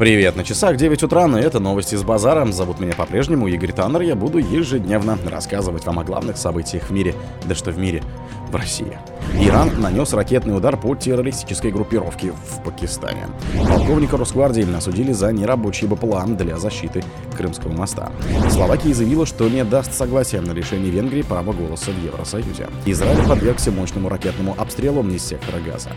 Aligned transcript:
Привет, 0.00 0.34
на 0.34 0.44
часах 0.44 0.78
9 0.78 1.02
утра, 1.02 1.26
но 1.26 1.38
это 1.38 1.60
новости 1.60 1.94
с 1.94 2.02
базара. 2.02 2.50
Зовут 2.52 2.80
меня 2.80 2.94
по-прежнему 2.94 3.48
Игорь 3.48 3.72
Таннер. 3.72 4.00
Я 4.00 4.16
буду 4.16 4.38
ежедневно 4.38 5.18
рассказывать 5.26 5.84
вам 5.84 5.98
о 5.98 6.04
главных 6.04 6.38
событиях 6.38 6.84
в 6.84 6.90
мире. 6.90 7.14
Да 7.44 7.54
что 7.54 7.70
в 7.70 7.76
мире, 7.76 8.02
в 8.50 8.56
России. 8.56 8.98
Иран 9.34 9.80
нанес 9.80 10.12
ракетный 10.12 10.56
удар 10.56 10.76
по 10.76 10.94
террористической 10.94 11.70
группировке 11.70 12.32
в 12.32 12.62
Пакистане. 12.64 13.28
Полковника 13.68 14.16
Росгвардии 14.16 14.66
осудили 14.74 15.12
за 15.12 15.32
нерабочий 15.32 15.86
БПЛА 15.86 16.24
для 16.26 16.58
защиты 16.58 17.02
Крымского 17.36 17.72
моста. 17.72 18.10
Словакия 18.50 18.92
заявила, 18.92 19.24
что 19.26 19.48
не 19.48 19.64
даст 19.64 19.92
согласия 19.92 20.40
на 20.40 20.52
решение 20.52 20.90
Венгрии 20.90 21.22
права 21.22 21.52
голоса 21.52 21.90
в 21.92 22.04
Евросоюзе. 22.04 22.68
Израиль 22.86 23.26
подвергся 23.26 23.70
мощному 23.70 24.08
ракетному 24.08 24.54
обстрелу 24.58 25.00
из 25.08 25.24
сектора 25.24 25.60
газа. 25.60 25.90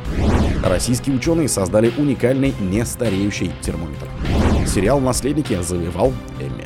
Российские 0.63 1.15
ученые 1.15 1.49
создали 1.49 1.91
уникальный 1.97 2.53
нестареющий 2.59 3.51
термометр. 3.61 4.07
Сериал 4.67 4.99
«Наследники» 4.99 5.59
завоевал 5.61 6.13
Эмми. 6.39 6.65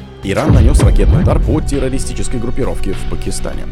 Иран 0.23 0.53
нанес 0.53 0.79
ракетный 0.83 1.23
удар 1.23 1.39
по 1.39 1.59
террористической 1.61 2.39
группировке 2.39 2.93
в 2.93 3.09
Пакистане. 3.09 3.63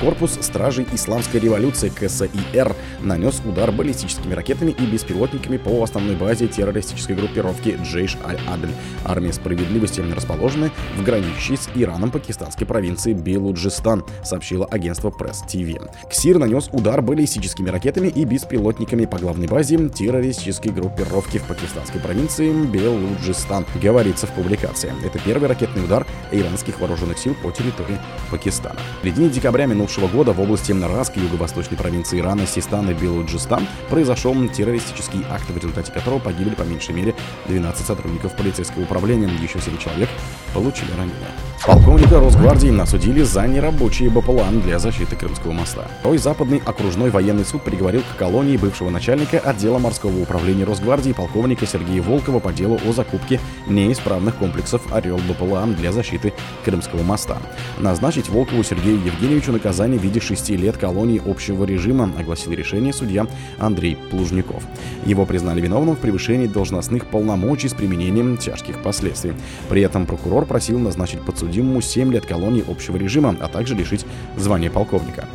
Корпус 0.00 0.38
Стражей 0.40 0.86
Исламской 0.92 1.40
революции 1.40 1.88
КСИР 1.88 2.76
нанес 3.00 3.42
удар 3.44 3.72
баллистическими 3.72 4.32
ракетами 4.32 4.70
и 4.70 4.86
беспилотниками 4.86 5.56
по 5.56 5.82
основной 5.82 6.14
базе 6.14 6.46
террористической 6.46 7.16
группировки 7.16 7.76
Джейш 7.82 8.16
Аль-Адль. 8.24 8.70
Армия 9.04 9.32
справедливости 9.32 10.00
расположена 10.14 10.70
в 10.96 11.02
граничащей 11.02 11.56
с 11.56 11.68
Ираном 11.74 12.12
пакистанской 12.12 12.68
провинции 12.68 13.12
Белуджистан, 13.12 14.04
сообщило 14.22 14.64
агентство 14.66 15.10
Пресс 15.10 15.40
ТВ. 15.40 15.76
КСИР 16.08 16.38
нанес 16.38 16.68
удар 16.70 17.02
баллистическими 17.02 17.68
ракетами 17.68 18.06
и 18.06 18.24
беспилотниками 18.24 19.06
по 19.06 19.18
главной 19.18 19.48
базе 19.48 19.76
террористической 19.88 20.70
группировки 20.70 21.38
в 21.38 21.44
пакистанской 21.44 22.00
провинции 22.00 22.52
Белуджистан, 22.52 23.66
говорится 23.82 24.28
в 24.28 24.32
публикации. 24.34 24.92
Это 25.04 25.18
первый 25.18 25.48
ракетный 25.48 25.82
удар 25.82 25.95
удар 25.96 26.06
иранских 26.30 26.80
вооруженных 26.80 27.18
сил 27.18 27.34
по 27.42 27.50
территории 27.50 27.98
Пакистана. 28.30 28.78
В 29.00 29.04
середине 29.04 29.30
декабря 29.30 29.66
минувшего 29.66 30.08
года 30.08 30.32
в 30.32 30.40
области 30.40 30.72
Нараск, 30.72 31.16
юго-восточной 31.16 31.76
провинции 31.76 32.18
Ирана, 32.18 32.46
Систан 32.46 32.90
и 32.90 32.94
Белуджистан 32.94 33.66
произошел 33.88 34.34
террористический 34.48 35.24
акт, 35.30 35.48
в 35.48 35.56
результате 35.56 35.92
которого 35.92 36.18
погибли 36.18 36.54
по 36.54 36.62
меньшей 36.62 36.94
мере 36.94 37.14
12 37.46 37.86
сотрудников 37.86 38.36
полицейского 38.36 38.82
управления, 38.82 39.28
еще 39.42 39.60
7 39.60 39.78
человек 39.78 40.08
получили 40.52 40.90
ранения. 40.96 41.30
Полковника 41.64 42.20
Росгвардии 42.20 42.78
осудили 42.80 43.22
за 43.22 43.46
нерабочие 43.46 44.08
БПЛА 44.08 44.50
для 44.62 44.78
защиты 44.78 45.16
Крымского 45.16 45.52
моста. 45.52 45.88
Той 46.02 46.16
западный 46.18 46.62
окружной 46.64 47.10
военный 47.10 47.44
суд 47.44 47.62
приговорил 47.62 48.02
к 48.02 48.16
колонии 48.16 48.56
бывшего 48.56 48.88
начальника 48.88 49.38
отдела 49.38 49.78
морского 49.78 50.20
управления 50.20 50.64
Росгвардии 50.64 51.12
полковника 51.12 51.66
Сергея 51.66 52.02
Волкова 52.02 52.38
по 52.38 52.52
делу 52.52 52.78
о 52.86 52.92
закупке 52.92 53.40
неисправных 53.66 54.36
комплексов 54.36 54.80
«Орел» 54.92 55.18
БПЛА 55.18 55.66
для 55.66 55.85
защиты 55.92 56.32
Крымского 56.64 57.02
моста. 57.02 57.38
Назначить 57.78 58.28
Волкову 58.28 58.62
Сергею 58.62 58.96
Евгеньевичу 59.04 59.52
наказание 59.52 59.98
в 59.98 60.02
виде 60.02 60.20
шести 60.20 60.56
лет 60.56 60.76
колонии 60.76 61.22
общего 61.24 61.64
режима, 61.64 62.10
огласил 62.18 62.52
решение 62.52 62.92
судья 62.92 63.26
Андрей 63.58 63.96
Плужников. 64.10 64.64
Его 65.04 65.26
признали 65.26 65.60
виновным 65.60 65.96
в 65.96 66.00
превышении 66.00 66.46
должностных 66.46 67.06
полномочий 67.06 67.68
с 67.68 67.74
применением 67.74 68.36
тяжких 68.36 68.82
последствий. 68.82 69.32
При 69.68 69.82
этом 69.82 70.06
прокурор 70.06 70.46
просил 70.46 70.78
назначить 70.78 71.20
подсудимому 71.20 71.80
7 71.80 72.12
лет 72.12 72.26
колонии 72.26 72.64
общего 72.66 72.96
режима, 72.96 73.36
а 73.40 73.48
также 73.48 73.74
лишить 73.74 74.06
звания 74.36 74.70
полковника. 74.70 75.26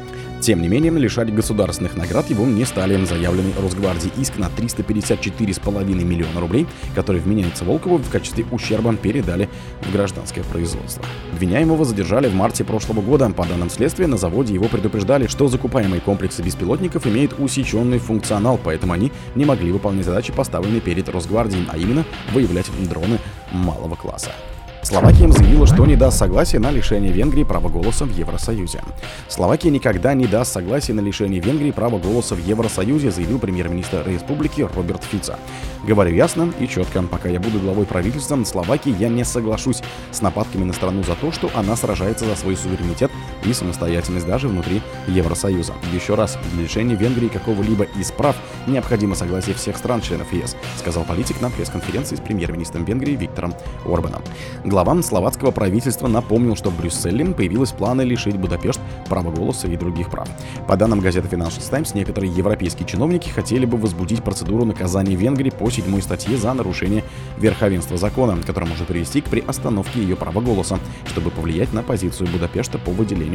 Тем 0.42 0.60
не 0.60 0.68
менее, 0.68 0.92
лишать 0.92 1.32
государственных 1.32 1.96
наград 1.96 2.28
его 2.32 2.48
не 2.48 2.66
стали. 2.66 3.06
Заявленный 3.06 3.54
Росгвардии 3.62 4.12
иск 4.18 4.38
на 4.38 4.46
354,5 4.46 6.04
миллиона 6.04 6.40
рублей, 6.40 6.66
который 6.96 7.22
вменяется 7.22 7.64
Волкову 7.64 7.98
в 7.98 8.10
качестве 8.10 8.44
ущерба, 8.52 8.96
передали 8.96 9.48
в 9.84 9.92
гражданское 9.92 10.42
производство. 10.44 11.06
Обвиняемого 11.34 11.86
задержали 11.86 12.28
в 12.28 12.34
марте 12.34 12.64
прошлого 12.64 13.02
года. 13.02 13.30
По 13.30 13.46
данным 13.46 13.70
следствия, 13.70 14.08
на 14.08 14.18
заводе 14.18 14.56
его 14.56 14.68
предупреждали, 14.68 15.28
что 15.28 15.48
закупаемые 15.48 16.02
комплексы 16.02 16.42
беспилотников 16.42 17.06
имеют 17.06 17.36
усеченный 17.38 18.00
функционал, 18.00 18.60
поэтому 18.62 18.94
они 18.94 19.12
не 19.36 19.46
могли 19.46 19.72
выполнять 19.72 20.06
задачи, 20.06 20.34
поставленные 20.34 20.82
перед 20.82 21.08
Росгвардией, 21.08 21.68
а 21.70 21.78
именно 21.78 22.04
выявлять 22.34 22.66
дроны 22.90 23.20
малого 23.52 23.96
класса. 23.96 24.32
Словакия 24.84 25.32
заявила, 25.32 25.68
что 25.68 25.86
не 25.86 25.96
даст 25.96 26.18
согласия 26.18 26.58
на 26.58 26.72
лишение 26.72 27.12
Венгрии 27.12 27.44
права 27.44 27.70
голоса 27.70 28.06
в 28.06 28.12
Евросоюзе. 28.12 28.82
Словакия 29.28 29.70
никогда 29.70 30.16
не 30.16 30.26
даст 30.26 30.54
согласия 30.54 30.94
на 30.94 31.02
лишение 31.02 31.40
Венгрии 31.40 31.72
права 31.72 32.00
голоса 32.00 32.34
в 32.34 32.40
Евросоюзе, 32.40 33.12
заявил 33.12 33.38
премьер-министр 33.38 34.04
республики 34.08 34.68
Роберт 34.76 35.04
Фица. 35.04 35.38
Говорю 35.84 36.16
ясно 36.16 36.52
и 36.60 36.68
четко, 36.68 37.04
пока 37.04 37.30
я 37.30 37.40
буду 37.40 37.60
главой 37.60 37.86
правительства 37.86 38.44
Словакии, 38.44 38.96
я 38.98 39.10
не 39.10 39.24
соглашусь 39.24 39.82
с 40.12 40.22
нападками 40.22 40.64
на 40.64 40.74
страну 40.74 41.04
за 41.04 41.16
то, 41.16 41.32
что 41.32 41.52
она 41.54 41.76
сражается 41.76 42.26
за 42.26 42.36
свой 42.36 42.58
суверенитет 42.58 43.12
и 43.46 43.54
самостоятельность 43.54 44.28
даже 44.28 44.48
внутри 44.48 44.82
Евросоюза. 45.08 45.74
Еще 45.94 46.16
раз, 46.16 46.38
для 46.54 46.64
лишения 46.64 46.96
Венгрии 46.96 47.28
какого-либо 47.28 47.86
из 48.00 48.12
прав 48.12 48.36
необходимо 48.68 49.16
согласие 49.16 49.56
всех 49.56 49.78
стран-членов 49.78 50.32
ЕС, 50.34 50.56
сказал 50.78 51.04
политик 51.04 51.42
на 51.42 51.50
пресс-конференции 51.50 52.16
с 52.16 52.20
премьер-министром 52.20 52.86
Венгрии 52.86 53.16
Виктором 53.16 53.54
Орбаном. 53.86 54.22
Глава 54.64 55.02
словацкого 55.02 55.52
правительства 55.52 56.08
напомнил, 56.08 56.56
что 56.56 56.70
в 56.70 56.78
Брюсселе 56.78 57.26
появились 57.26 57.72
планы 57.72 58.02
лишить 58.02 58.38
Будапешт 58.38 58.80
права 59.08 59.32
голоса 59.32 59.68
и 59.68 59.78
других 59.78 60.10
прав. 60.10 60.28
По 60.68 60.76
данным 60.76 61.00
газеты 61.00 61.28
Financial 61.28 61.70
Times, 61.70 61.94
некоторые 61.94 62.32
европейские 62.34 62.88
чиновники 62.88 63.30
хотели 63.30 63.66
бы 63.66 63.78
возбудить 63.78 64.24
процедуру 64.24 64.66
наказания 64.66 65.16
Венгрии 65.16 65.50
по 65.50 65.70
седьмой 65.70 66.02
статье 66.02 66.38
за 66.38 66.54
нарушение 66.54 67.04
верховенства 67.38 67.98
закона, 67.98 68.38
которая 68.46 68.70
может 68.70 68.88
привести 68.88 69.22
к 69.22 69.26
приостановке 69.26 70.02
ее 70.02 70.16
права 70.16 70.42
голоса, 70.42 70.80
чтобы 71.08 71.32
повлиять 71.32 71.74
на 71.74 71.84
позицию 71.84 72.30
Будапешта 72.30 72.78
по 72.78 72.92
выделению 72.92 73.31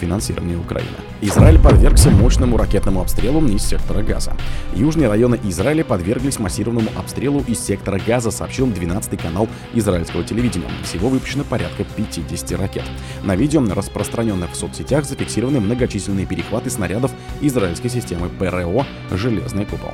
финансирования 0.00 0.56
Украины. 0.56 0.96
Израиль 1.20 1.58
подвергся 1.58 2.10
мощному 2.10 2.56
ракетному 2.56 3.00
обстрелу 3.00 3.46
из 3.46 3.64
сектора 3.64 4.02
Газа. 4.02 4.34
Южные 4.74 5.08
районы 5.08 5.40
Израиля 5.44 5.84
подверглись 5.84 6.38
массированному 6.38 6.90
обстрелу 6.96 7.42
из 7.46 7.60
сектора 7.60 8.00
Газа, 8.06 8.30
сообщил 8.30 8.66
12 8.66 9.20
канал 9.20 9.48
израильского 9.72 10.24
телевидения. 10.24 10.68
Всего 10.82 11.08
выпущено 11.08 11.44
порядка 11.44 11.84
50 11.96 12.58
ракет. 12.58 12.84
На 13.22 13.36
видео, 13.36 13.64
распространенных 13.74 14.52
в 14.52 14.56
соцсетях, 14.56 15.04
зафиксированы 15.04 15.60
многочисленные 15.60 16.26
перехваты 16.26 16.70
снарядов 16.70 17.12
израильской 17.40 17.88
системы 17.88 18.28
ПРО 18.28 18.84
«Железный 19.10 19.64
купол». 19.64 19.92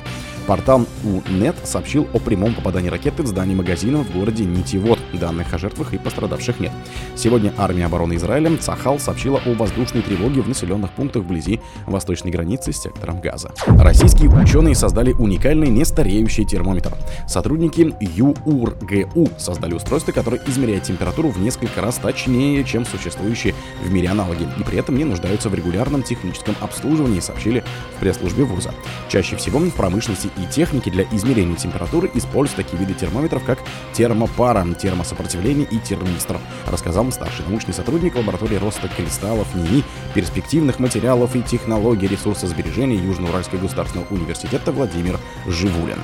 Портал 0.51 0.85
УНЕТ 1.05 1.55
сообщил 1.63 2.09
о 2.11 2.19
прямом 2.19 2.53
попадании 2.53 2.89
ракеты 2.89 3.23
в 3.23 3.25
здание 3.25 3.55
магазина 3.55 3.99
в 3.99 4.11
городе 4.11 4.43
Нитивод. 4.43 4.99
Данных 5.13 5.53
о 5.53 5.57
жертвах 5.57 5.93
и 5.93 5.97
пострадавших 5.97 6.59
нет. 6.59 6.73
Сегодня 7.15 7.53
армия 7.57 7.85
обороны 7.85 8.15
Израиля 8.15 8.57
Цахал 8.57 8.99
сообщила 8.99 9.41
о 9.45 9.53
воздушной 9.53 10.01
тревоге 10.01 10.41
в 10.41 10.49
населенных 10.49 10.91
пунктах 10.91 11.23
вблизи 11.23 11.61
восточной 11.85 12.31
границы 12.31 12.73
с 12.73 12.81
сектором 12.81 13.21
Газа. 13.21 13.53
Российские 13.65 14.29
ученые 14.29 14.75
создали 14.75 15.13
уникальный 15.13 15.69
нестареющий 15.69 16.43
термометр. 16.43 16.97
Сотрудники 17.29 17.95
ЮУРГУ 18.01 19.29
создали 19.37 19.73
устройство, 19.73 20.11
которое 20.11 20.41
измеряет 20.47 20.83
температуру 20.83 21.29
в 21.29 21.39
несколько 21.39 21.79
раз 21.79 21.95
точнее, 21.95 22.65
чем 22.65 22.85
существующие 22.85 23.55
в 23.85 23.89
мире 23.89 24.09
аналоги, 24.09 24.45
и 24.59 24.63
при 24.63 24.79
этом 24.79 24.97
не 24.97 25.05
нуждаются 25.05 25.47
в 25.47 25.55
регулярном 25.55 26.03
техническом 26.03 26.57
обслуживании, 26.59 27.21
сообщили 27.21 27.63
в 27.95 28.01
пресс-службе 28.01 28.43
вуза. 28.43 28.73
Чаще 29.07 29.37
всего 29.37 29.59
в 29.59 29.73
промышленности 29.75 30.29
техники 30.45 30.89
для 30.89 31.03
измерения 31.11 31.55
температуры 31.55 32.09
используют 32.13 32.65
такие 32.65 32.79
виды 32.79 32.93
термометров, 32.93 33.43
как 33.43 33.59
термопара, 33.93 34.65
термосопротивление 34.73 35.67
и 35.69 35.79
термистр, 35.79 36.37
рассказал 36.67 37.11
старший 37.11 37.45
научный 37.47 37.73
сотрудник 37.73 38.15
лаборатории 38.15 38.55
роста 38.55 38.87
кристаллов 38.87 39.53
НИИ, 39.55 39.83
перспективных 40.13 40.79
материалов 40.79 41.35
и 41.35 41.41
технологий 41.41 42.07
ресурсосбережения 42.07 42.95
Южноуральского 42.95 43.59
государственного 43.59 44.07
университета 44.13 44.71
Владимир 44.71 45.19
Живулин. 45.47 45.99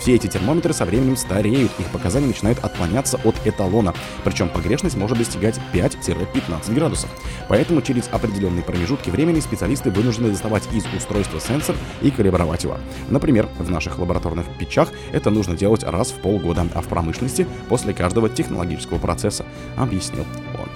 Все 0.00 0.14
эти 0.14 0.28
термометры 0.28 0.72
со 0.72 0.86
временем 0.86 1.14
стареют, 1.14 1.70
их 1.78 1.86
показания 1.88 2.26
начинают 2.26 2.58
отклоняться 2.60 3.20
от 3.22 3.34
эталона, 3.44 3.92
причем 4.24 4.48
погрешность 4.48 4.96
может 4.96 5.18
достигать 5.18 5.60
5-15 5.74 6.74
градусов. 6.74 7.10
Поэтому 7.48 7.82
через 7.82 8.08
определенные 8.10 8.62
промежутки 8.62 9.10
времени 9.10 9.40
специалисты 9.40 9.90
вынуждены 9.90 10.30
доставать 10.30 10.66
из 10.72 10.86
устройства 10.96 11.38
сенсор 11.38 11.76
и 12.00 12.10
калибровать 12.10 12.64
его. 12.64 12.78
Например, 13.10 13.48
в 13.58 13.70
наших 13.70 13.98
лабораторных 13.98 14.46
печах 14.58 14.88
это 15.12 15.28
нужно 15.28 15.54
делать 15.54 15.84
раз 15.84 16.12
в 16.12 16.20
полгода, 16.20 16.66
а 16.74 16.80
в 16.80 16.88
промышленности 16.88 17.46
после 17.68 17.92
каждого 17.92 18.30
технологического 18.30 18.98
процесса, 18.98 19.44
объяснил. 19.76 20.24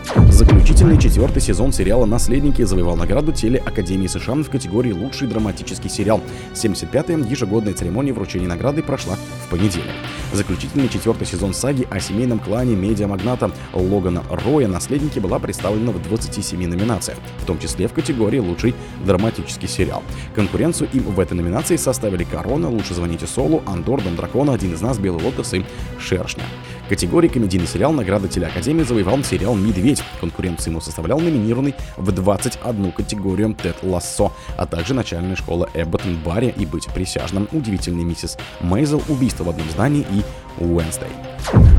Заключительный 0.04 0.98
четвертый 0.98 1.40
сезон 1.40 1.72
сериала 1.72 2.04
«Наследники» 2.04 2.62
завоевал 2.62 2.96
награду 2.96 3.32
Телеакадемии 3.32 4.06
США 4.06 4.34
в 4.34 4.50
категории 4.50 4.92
«Лучший 4.92 5.26
драматический 5.28 5.88
сериал». 5.88 6.20
75-я 6.52 7.26
ежегодная 7.26 7.72
церемония 7.72 8.12
вручения 8.12 8.46
награды 8.46 8.82
прошла 8.82 9.16
в 9.46 9.50
понедельник. 9.50 9.94
Заключительный 10.32 10.88
четвертый 10.88 11.26
сезон 11.26 11.54
саги 11.54 11.86
о 11.90 12.00
семейном 12.00 12.38
клане 12.38 12.74
медиамагната 12.74 13.52
Логана 13.72 14.24
Роя 14.30 14.68
«Наследники» 14.68 15.20
была 15.20 15.38
представлена 15.38 15.92
в 15.92 16.02
27 16.02 16.68
номинациях, 16.68 17.18
в 17.38 17.46
том 17.46 17.58
числе 17.58 17.86
в 17.86 17.92
категории 17.92 18.40
«Лучший 18.40 18.74
драматический 19.06 19.68
сериал». 19.68 20.02
Конкуренцию 20.34 20.90
им 20.92 21.04
в 21.04 21.20
этой 21.20 21.34
номинации 21.34 21.76
составили 21.76 22.24
«Корона», 22.24 22.68
«Лучше 22.68 22.94
звоните 22.94 23.26
Солу», 23.26 23.62
«Андор», 23.66 24.02
«Дом 24.02 24.16
дракона», 24.16 24.52
«Один 24.52 24.74
из 24.74 24.80
нас», 24.80 24.98
«Белый 24.98 25.24
лотос» 25.24 25.54
и 25.54 25.64
«Шершня». 25.98 26.44
В 26.86 26.88
категории 26.88 27.28
комедийный 27.28 27.66
сериал 27.66 27.92
награды 27.92 28.28
телеакадемии 28.28 28.82
завоевал 28.82 29.22
сериал 29.24 29.54
«Медведь». 29.54 29.93
Конкуренцию 30.20 30.72
ему 30.72 30.80
составлял 30.80 31.20
номинированный 31.20 31.74
в 31.96 32.10
21 32.10 32.92
категорию 32.92 33.54
Тед 33.54 33.76
Лассо, 33.82 34.32
а 34.56 34.66
также 34.66 34.94
начальная 34.94 35.36
школа 35.36 35.68
Эбботон 35.74 36.16
Барри 36.16 36.54
и 36.56 36.66
быть 36.66 36.86
присяжным, 36.86 37.48
удивительный 37.52 38.04
миссис 38.04 38.36
Мейзел, 38.60 39.02
убийство 39.08 39.44
в 39.44 39.50
одном 39.50 39.68
здании 39.70 40.06
и 40.10 40.24
Уэнсдей. 40.62 41.08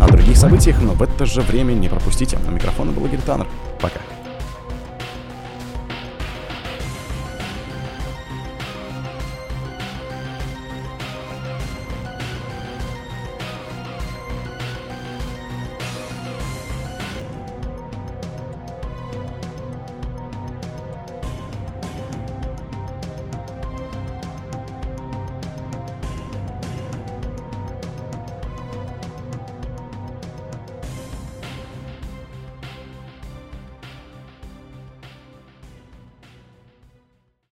О 0.02 0.08
других 0.08 0.38
событиях, 0.38 0.82
но 0.82 0.94
в 0.94 1.02
это 1.02 1.26
же 1.26 1.42
время 1.42 1.74
не 1.74 1.90
пропустите. 1.90 2.38
На 2.40 2.52
микрофона 2.52 2.92
был 2.92 3.06
Игорь 3.06 3.22
Таннер. 3.22 3.48
Пока. 3.80 4.00